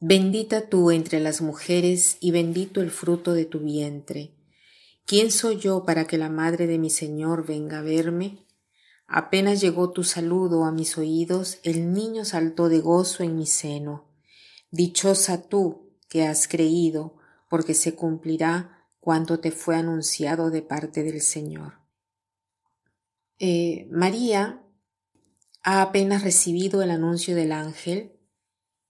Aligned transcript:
Bendita 0.00 0.68
tú 0.68 0.92
entre 0.92 1.18
las 1.18 1.40
mujeres 1.40 2.18
y 2.20 2.30
bendito 2.30 2.80
el 2.80 2.92
fruto 2.92 3.32
de 3.32 3.46
tu 3.46 3.58
vientre. 3.58 4.32
¿Quién 5.06 5.32
soy 5.32 5.58
yo 5.58 5.84
para 5.84 6.06
que 6.06 6.18
la 6.18 6.28
madre 6.28 6.68
de 6.68 6.78
mi 6.78 6.88
Señor 6.88 7.44
venga 7.44 7.80
a 7.80 7.82
verme? 7.82 8.46
Apenas 9.08 9.60
llegó 9.60 9.90
tu 9.90 10.04
saludo 10.04 10.64
a 10.64 10.70
mis 10.70 10.96
oídos, 10.98 11.58
el 11.64 11.92
niño 11.92 12.24
saltó 12.24 12.68
de 12.68 12.78
gozo 12.78 13.24
en 13.24 13.36
mi 13.36 13.46
seno. 13.46 14.08
Dichosa 14.70 15.48
tú 15.48 15.96
que 16.08 16.24
has 16.26 16.46
creído, 16.46 17.16
porque 17.50 17.74
se 17.74 17.96
cumplirá 17.96 18.86
cuanto 19.00 19.40
te 19.40 19.50
fue 19.50 19.74
anunciado 19.74 20.50
de 20.50 20.62
parte 20.62 21.02
del 21.02 21.22
Señor. 21.22 21.80
Eh, 23.40 23.88
María 23.90 24.62
ha 25.64 25.82
apenas 25.82 26.22
recibido 26.22 26.82
el 26.82 26.92
anuncio 26.92 27.34
del 27.34 27.50
ángel 27.50 28.17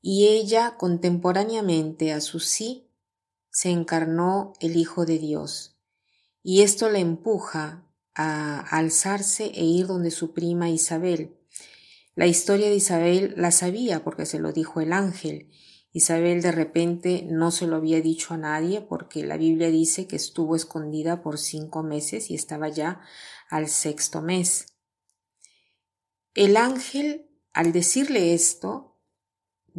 y 0.00 0.28
ella 0.28 0.76
contemporáneamente 0.78 2.12
a 2.12 2.20
su 2.20 2.40
sí 2.40 2.90
se 3.50 3.70
encarnó 3.70 4.52
el 4.60 4.76
Hijo 4.76 5.04
de 5.04 5.18
Dios, 5.18 5.76
y 6.42 6.62
esto 6.62 6.88
la 6.88 6.98
empuja 6.98 7.84
a 8.14 8.60
alzarse 8.60 9.52
e 9.54 9.64
ir 9.64 9.86
donde 9.86 10.10
su 10.10 10.32
prima 10.32 10.70
Isabel. 10.70 11.36
La 12.14 12.26
historia 12.26 12.68
de 12.68 12.74
Isabel 12.74 13.34
la 13.36 13.52
sabía 13.52 14.02
porque 14.02 14.26
se 14.26 14.40
lo 14.40 14.52
dijo 14.52 14.80
el 14.80 14.92
ángel. 14.92 15.50
Isabel 15.92 16.42
de 16.42 16.50
repente 16.50 17.24
no 17.28 17.52
se 17.52 17.66
lo 17.68 17.76
había 17.76 18.00
dicho 18.00 18.34
a 18.34 18.36
nadie 18.36 18.80
porque 18.80 19.24
la 19.24 19.36
Biblia 19.36 19.70
dice 19.70 20.08
que 20.08 20.16
estuvo 20.16 20.56
escondida 20.56 21.22
por 21.22 21.38
cinco 21.38 21.84
meses 21.84 22.30
y 22.30 22.34
estaba 22.34 22.68
ya 22.68 23.00
al 23.48 23.68
sexto 23.68 24.20
mes. 24.20 24.66
El 26.34 26.56
ángel, 26.56 27.30
al 27.52 27.72
decirle 27.72 28.34
esto, 28.34 28.97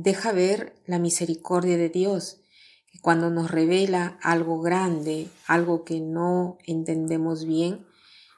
deja 0.01 0.31
ver 0.31 0.75
la 0.85 0.97
misericordia 0.97 1.77
de 1.77 1.89
Dios, 1.89 2.41
que 2.87 2.99
cuando 3.01 3.29
nos 3.29 3.51
revela 3.51 4.17
algo 4.21 4.61
grande, 4.61 5.27
algo 5.45 5.83
que 5.83 5.99
no 5.99 6.57
entendemos 6.65 7.45
bien, 7.45 7.85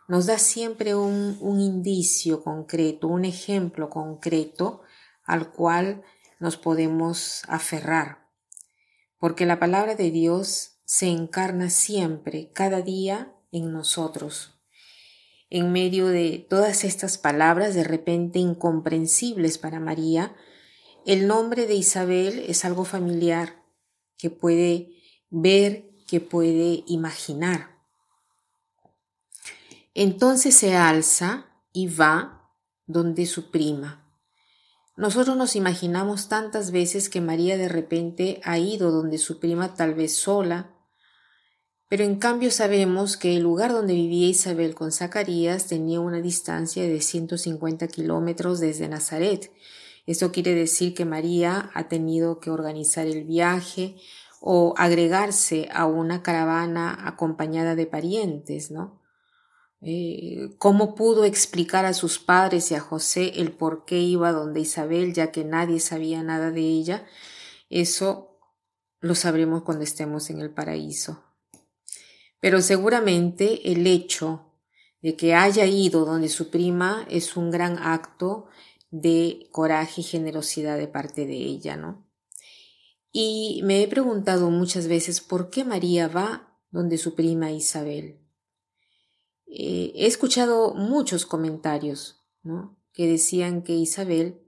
nos 0.08 0.26
da 0.26 0.40
siempre 0.40 0.96
un, 0.96 1.38
un 1.40 1.60
indicio 1.60 2.44
concreto, 2.44 3.08
un 3.08 3.26
ejemplo 3.26 3.90
concreto 3.90 4.82
al 5.24 5.52
cual 5.52 6.04
nos 6.40 6.58
podemos 6.58 7.44
aferrar. 7.48 8.28
Porque 9.20 9.46
la 9.46 9.60
palabra 9.60 9.96
de 9.96 10.10
Dios 10.10 10.80
se 10.84 11.08
encarna 11.08 11.70
siempre, 11.70 12.52
cada 12.54 12.82
día, 12.82 13.36
en 13.52 13.72
nosotros. 13.72 14.60
En 15.52 15.72
medio 15.72 16.08
de 16.08 16.46
todas 16.50 16.84
estas 16.84 17.20
palabras 17.20 17.76
de 17.76 17.84
repente 17.84 18.40
incomprensibles 18.40 19.60
para 19.60 19.80
María, 19.80 20.36
el 21.06 21.28
nombre 21.28 21.68
de 21.68 21.76
Isabel 21.76 22.44
es 22.48 22.66
algo 22.66 22.86
familiar 22.86 23.64
que 24.18 24.30
puede 24.30 24.94
ver, 25.30 25.90
que 26.08 26.20
puede 26.20 26.84
imaginar. 26.88 27.72
Entonces 29.94 30.56
se 30.56 30.76
alza 30.76 31.48
y 31.74 31.88
va 31.88 32.52
donde 32.86 33.26
su 33.26 33.52
prima. 33.52 34.02
Nosotros 34.96 35.36
nos 35.36 35.56
imaginamos 35.56 36.28
tantas 36.28 36.72
veces 36.72 37.10
que 37.10 37.22
María 37.22 37.58
de 37.58 37.70
repente 37.70 38.40
ha 38.44 38.60
ido 38.60 38.92
donde 38.92 39.18
su 39.18 39.40
prima 39.40 39.74
tal 39.74 39.96
vez 39.96 40.16
sola, 40.16 40.76
pero 41.90 42.04
en 42.04 42.18
cambio 42.18 42.52
sabemos 42.52 43.18
que 43.18 43.36
el 43.36 43.44
lugar 43.44 43.72
donde 43.72 43.94
vivía 43.94 44.28
Isabel 44.28 44.76
con 44.76 44.92
Zacarías 44.92 45.68
tenía 45.68 46.00
una 46.00 46.22
distancia 46.22 46.84
de 46.84 47.02
150 47.02 47.88
kilómetros 47.88 48.60
desde 48.60 48.88
Nazaret, 48.88 49.52
esto 50.12 50.32
quiere 50.32 50.54
decir 50.54 50.94
que 50.94 51.06
María 51.06 51.72
ha 51.74 51.88
tenido 51.88 52.40
que 52.40 52.50
organizar 52.50 53.08
el 53.08 53.24
viaje 53.24 53.96
o 54.40 54.74
agregarse 54.78 55.70
a 55.72 55.86
una 55.86 56.24
caravana 56.24 57.08
acompañada 57.08 57.76
de 57.76 57.86
parientes, 57.86 58.72
¿no? 58.72 59.02
Eh, 59.82 60.50
¿Cómo 60.60 60.94
pudo 60.94 61.26
explicar 61.26 61.86
a 61.86 61.94
sus 61.94 62.20
padres 62.20 62.70
y 62.72 62.76
a 62.76 62.80
José 62.80 63.34
el 63.38 63.52
por 63.52 63.86
qué 63.86 64.00
iba 64.00 64.32
donde 64.32 64.60
Isabel, 64.60 65.14
ya 65.14 65.32
que 65.32 65.44
nadie 65.44 65.80
sabía 65.80 66.22
nada 66.22 66.52
de 66.52 66.62
ella? 66.62 67.06
Eso 67.70 68.40
lo 69.00 69.16
sabremos 69.16 69.64
cuando 69.64 69.84
estemos 69.84 70.30
en 70.30 70.40
el 70.40 70.52
paraíso. 70.52 71.24
Pero 72.40 72.62
seguramente 72.62 73.72
el 73.72 73.88
hecho 73.88 74.52
de 75.02 75.16
que 75.16 75.34
haya 75.34 75.66
ido 75.66 76.06
donde 76.06 76.30
su 76.30 76.52
prima 76.52 77.06
es 77.10 77.36
un 77.36 77.50
gran 77.50 77.80
acto 77.80 78.48
de 78.92 79.48
coraje 79.52 80.02
y 80.02 80.04
generosidad 80.04 80.78
de 80.78 80.88
parte 80.88 81.26
de 81.26 81.38
ella, 81.38 81.78
¿no? 81.78 82.06
Y 83.12 83.62
me 83.64 83.82
he 83.82 83.88
preguntado 83.88 84.52
muchas 84.52 84.88
veces 84.88 85.22
por 85.22 85.50
qué 85.50 85.64
María 85.64 86.08
va 86.08 86.60
donde 86.70 86.98
su 86.98 87.16
prima 87.16 87.52
Isabel. 87.52 88.20
Eh, 89.48 89.92
he 89.96 90.06
escuchado 90.06 90.74
muchos 90.74 91.26
comentarios, 91.26 92.22
¿no? 92.44 92.78
Que 92.94 93.08
decían 93.08 93.64
que 93.64 93.74
Isabel 93.74 94.42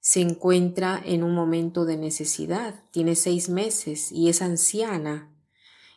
se 0.00 0.20
encuentra 0.20 1.00
en 1.04 1.22
un 1.22 1.34
momento 1.34 1.84
de 1.84 1.96
necesidad, 1.96 2.84
tiene 2.90 3.14
seis 3.14 3.48
meses 3.48 4.10
y 4.10 4.28
es 4.28 4.40
anciana. 4.40 5.36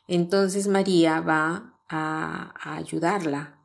Entonces 0.08 0.68
María 0.68 1.22
va 1.22 1.80
a, 1.88 2.54
a 2.60 2.76
ayudarla. 2.76 3.60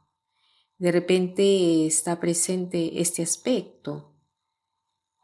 De 0.78 0.92
repente 0.92 1.86
está 1.86 2.20
presente 2.20 3.00
este 3.00 3.22
aspecto 3.22 4.07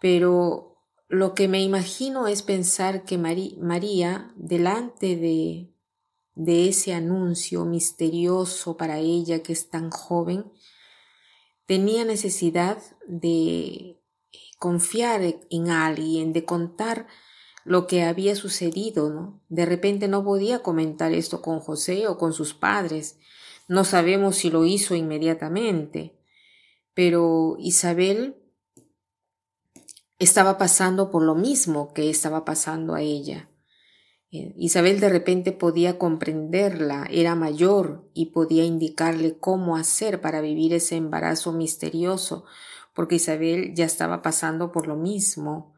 pero 0.04 0.76
lo 1.08 1.34
que 1.34 1.48
me 1.48 1.62
imagino 1.62 2.26
es 2.26 2.42
pensar 2.42 3.04
que 3.04 3.16
María, 3.16 4.34
delante 4.36 5.16
de, 5.16 5.72
de 6.34 6.68
ese 6.68 6.92
anuncio 6.92 7.64
misterioso 7.64 8.76
para 8.76 8.98
ella 8.98 9.42
que 9.42 9.54
es 9.54 9.70
tan 9.70 9.88
joven, 9.90 10.52
tenía 11.64 12.04
necesidad 12.04 12.76
de 13.06 13.98
confiar 14.58 15.22
en 15.48 15.70
alguien, 15.70 16.34
de 16.34 16.44
contar 16.44 17.06
lo 17.64 17.86
que 17.86 18.02
había 18.02 18.36
sucedido, 18.36 19.08
¿no? 19.08 19.40
De 19.48 19.64
repente 19.64 20.06
no 20.06 20.22
podía 20.22 20.58
comentar 20.58 21.14
esto 21.14 21.40
con 21.40 21.60
José 21.60 22.08
o 22.08 22.18
con 22.18 22.34
sus 22.34 22.52
padres. 22.52 23.18
No 23.68 23.84
sabemos 23.84 24.36
si 24.36 24.50
lo 24.50 24.66
hizo 24.66 24.94
inmediatamente. 24.94 26.14
Pero 26.92 27.56
Isabel 27.58 28.43
estaba 30.18 30.58
pasando 30.58 31.10
por 31.10 31.22
lo 31.22 31.34
mismo 31.34 31.92
que 31.92 32.10
estaba 32.10 32.44
pasando 32.44 32.94
a 32.94 33.02
ella. 33.02 33.50
Eh, 34.30 34.54
Isabel 34.56 35.00
de 35.00 35.08
repente 35.08 35.52
podía 35.52 35.98
comprenderla, 35.98 37.06
era 37.10 37.34
mayor 37.34 38.10
y 38.14 38.26
podía 38.26 38.64
indicarle 38.64 39.38
cómo 39.38 39.76
hacer 39.76 40.20
para 40.20 40.40
vivir 40.40 40.72
ese 40.72 40.96
embarazo 40.96 41.52
misterioso, 41.52 42.44
porque 42.94 43.16
Isabel 43.16 43.74
ya 43.74 43.84
estaba 43.84 44.22
pasando 44.22 44.72
por 44.72 44.86
lo 44.86 44.96
mismo. 44.96 45.74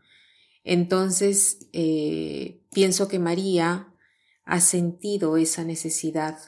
Entonces, 0.65 1.69
eh, 1.73 2.62
pienso 2.73 3.09
que 3.09 3.19
María 3.19 3.93
ha 4.44 4.61
sentido 4.61 5.37
esa 5.37 5.65
necesidad, 5.65 6.39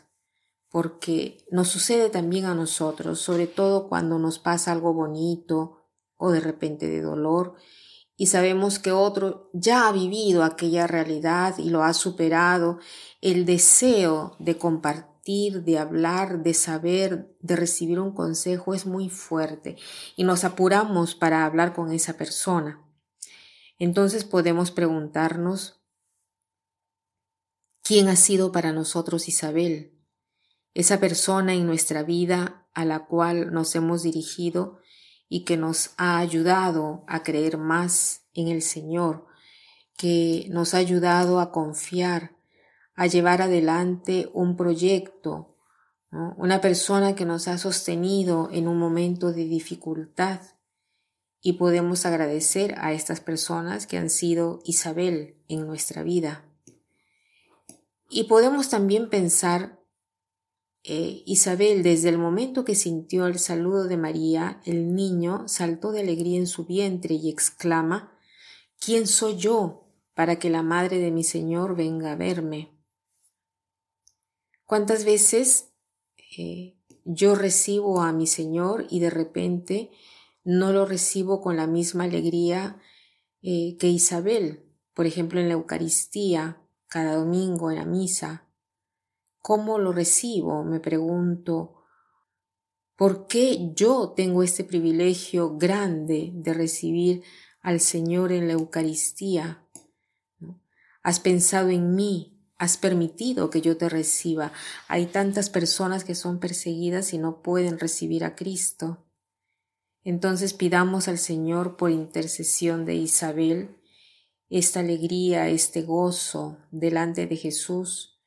porque 0.70 1.44
nos 1.50 1.68
sucede 1.68 2.10
también 2.10 2.44
a 2.44 2.54
nosotros, 2.54 3.20
sobre 3.20 3.46
todo 3.46 3.88
cuando 3.88 4.18
nos 4.18 4.38
pasa 4.38 4.72
algo 4.72 4.92
bonito 4.92 5.77
o 6.18 6.30
de 6.30 6.40
repente 6.40 6.86
de 6.86 7.00
dolor, 7.00 7.54
y 8.20 8.26
sabemos 8.26 8.80
que 8.80 8.90
otro 8.90 9.48
ya 9.52 9.86
ha 9.86 9.92
vivido 9.92 10.42
aquella 10.42 10.88
realidad 10.88 11.56
y 11.56 11.70
lo 11.70 11.84
ha 11.84 11.94
superado, 11.94 12.80
el 13.20 13.46
deseo 13.46 14.36
de 14.40 14.58
compartir, 14.58 15.62
de 15.62 15.78
hablar, 15.78 16.42
de 16.42 16.52
saber, 16.52 17.36
de 17.40 17.54
recibir 17.54 18.00
un 18.00 18.12
consejo 18.12 18.74
es 18.74 18.86
muy 18.86 19.08
fuerte 19.08 19.76
y 20.16 20.24
nos 20.24 20.42
apuramos 20.42 21.14
para 21.14 21.44
hablar 21.44 21.74
con 21.74 21.92
esa 21.92 22.14
persona. 22.14 22.84
Entonces 23.78 24.24
podemos 24.24 24.72
preguntarnos, 24.72 25.80
¿quién 27.82 28.08
ha 28.08 28.16
sido 28.16 28.50
para 28.50 28.72
nosotros 28.72 29.28
Isabel? 29.28 29.96
Esa 30.74 30.98
persona 30.98 31.54
en 31.54 31.66
nuestra 31.66 32.02
vida 32.02 32.68
a 32.74 32.84
la 32.84 33.06
cual 33.06 33.52
nos 33.52 33.76
hemos 33.76 34.02
dirigido 34.02 34.80
y 35.28 35.44
que 35.44 35.56
nos 35.56 35.90
ha 35.96 36.18
ayudado 36.18 37.04
a 37.06 37.22
creer 37.22 37.58
más 37.58 38.22
en 38.34 38.48
el 38.48 38.62
Señor, 38.62 39.26
que 39.96 40.46
nos 40.50 40.74
ha 40.74 40.78
ayudado 40.78 41.40
a 41.40 41.52
confiar, 41.52 42.36
a 42.94 43.06
llevar 43.06 43.42
adelante 43.42 44.30
un 44.32 44.56
proyecto, 44.56 45.56
una 46.10 46.60
persona 46.60 47.14
que 47.14 47.26
nos 47.26 47.48
ha 47.48 47.58
sostenido 47.58 48.48
en 48.52 48.66
un 48.66 48.78
momento 48.78 49.32
de 49.32 49.44
dificultad 49.44 50.40
y 51.40 51.54
podemos 51.54 52.06
agradecer 52.06 52.74
a 52.78 52.92
estas 52.92 53.20
personas 53.20 53.86
que 53.86 53.98
han 53.98 54.10
sido 54.10 54.60
Isabel 54.64 55.36
en 55.48 55.66
nuestra 55.66 56.02
vida. 56.02 56.44
Y 58.10 58.24
podemos 58.24 58.70
también 58.70 59.10
pensar, 59.10 59.78
eh, 60.84 61.22
Isabel, 61.26 61.82
desde 61.82 62.08
el 62.08 62.18
momento 62.18 62.64
que 62.64 62.74
sintió 62.74 63.26
el 63.26 63.38
saludo 63.38 63.84
de 63.84 63.96
María, 63.96 64.60
el 64.64 64.94
niño 64.94 65.46
saltó 65.48 65.92
de 65.92 66.00
alegría 66.00 66.38
en 66.38 66.46
su 66.46 66.64
vientre 66.64 67.14
y 67.14 67.28
exclama, 67.28 68.18
¿quién 68.80 69.06
soy 69.06 69.36
yo 69.36 69.88
para 70.14 70.38
que 70.38 70.50
la 70.50 70.62
madre 70.62 70.98
de 70.98 71.10
mi 71.10 71.24
Señor 71.24 71.76
venga 71.76 72.12
a 72.12 72.16
verme? 72.16 72.78
¿Cuántas 74.64 75.04
veces 75.04 75.72
eh, 76.36 76.78
yo 77.04 77.34
recibo 77.34 78.02
a 78.02 78.12
mi 78.12 78.26
Señor 78.26 78.86
y 78.90 79.00
de 79.00 79.10
repente 79.10 79.90
no 80.44 80.72
lo 80.72 80.86
recibo 80.86 81.40
con 81.40 81.56
la 81.56 81.66
misma 81.66 82.04
alegría 82.04 82.80
eh, 83.42 83.76
que 83.78 83.88
Isabel, 83.88 84.64
por 84.94 85.06
ejemplo 85.06 85.40
en 85.40 85.48
la 85.48 85.54
Eucaristía, 85.54 86.62
cada 86.86 87.16
domingo 87.16 87.70
en 87.70 87.76
la 87.76 87.84
misa. 87.84 88.47
¿Cómo 89.48 89.78
lo 89.78 89.92
recibo? 89.92 90.62
Me 90.62 90.78
pregunto. 90.78 91.86
¿Por 92.96 93.26
qué 93.28 93.72
yo 93.74 94.12
tengo 94.14 94.42
este 94.42 94.62
privilegio 94.62 95.56
grande 95.56 96.32
de 96.34 96.52
recibir 96.52 97.22
al 97.62 97.80
Señor 97.80 98.30
en 98.30 98.46
la 98.46 98.52
Eucaristía? 98.52 99.66
Has 101.02 101.20
pensado 101.20 101.70
en 101.70 101.94
mí, 101.94 102.38
has 102.58 102.76
permitido 102.76 103.48
que 103.48 103.62
yo 103.62 103.78
te 103.78 103.88
reciba. 103.88 104.52
Hay 104.86 105.06
tantas 105.06 105.48
personas 105.48 106.04
que 106.04 106.14
son 106.14 106.40
perseguidas 106.40 107.14
y 107.14 107.18
no 107.18 107.40
pueden 107.40 107.78
recibir 107.78 108.24
a 108.24 108.36
Cristo. 108.36 109.06
Entonces 110.04 110.52
pidamos 110.52 111.08
al 111.08 111.16
Señor 111.16 111.78
por 111.78 111.90
intercesión 111.90 112.84
de 112.84 112.96
Isabel 112.96 113.78
esta 114.50 114.80
alegría, 114.80 115.48
este 115.48 115.80
gozo 115.80 116.58
delante 116.70 117.26
de 117.26 117.36
Jesús 117.36 118.17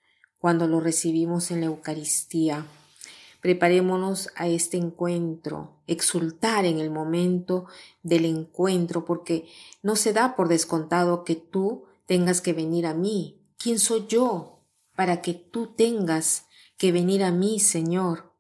cuando 0.42 0.68
lo 0.68 0.80
recibimos 0.80 1.52
en 1.52 1.60
la 1.60 1.68
Eucaristía. 1.68 2.66
Preparémonos 3.42 4.30
a 4.36 4.48
este 4.48 4.78
encuentro, 4.78 5.78
exultar 5.86 6.66
en 6.66 6.80
el 6.80 6.90
momento 6.90 7.68
del 8.02 8.26
encuentro, 8.26 9.06
porque 9.06 9.48
no 9.84 9.96
se 9.96 10.14
da 10.14 10.36
por 10.36 10.48
descontado 10.48 11.24
que 11.24 11.36
tú 11.36 11.86
tengas 12.08 12.42
que 12.42 12.54
venir 12.54 12.88
a 12.88 12.96
mí. 12.96 13.40
¿Quién 13.58 13.78
soy 13.78 14.08
yo 14.08 14.66
para 14.96 15.22
que 15.22 15.36
tú 15.36 15.68
tengas 15.68 16.48
que 16.76 16.92
venir 16.92 17.24
a 17.24 17.32
mí, 17.32 17.60
Señor? 17.60 18.34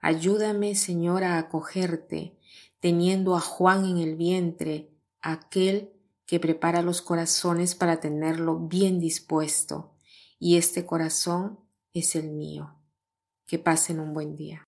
Ayúdame, 0.00 0.74
Señor, 0.74 1.22
a 1.22 1.38
acogerte, 1.38 2.38
teniendo 2.80 3.36
a 3.36 3.40
Juan 3.40 3.84
en 3.84 3.98
el 3.98 4.16
vientre, 4.16 4.90
aquel 5.20 5.92
que 6.26 6.40
prepara 6.40 6.80
los 6.80 7.02
corazones 7.02 7.74
para 7.74 8.00
tenerlo 8.00 8.58
bien 8.58 9.00
dispuesto, 9.00 9.93
y 10.38 10.56
este 10.56 10.84
corazón 10.84 11.60
es 11.92 12.16
el 12.16 12.30
mío. 12.30 12.80
Que 13.46 13.58
pasen 13.58 14.00
un 14.00 14.14
buen 14.14 14.36
día. 14.36 14.64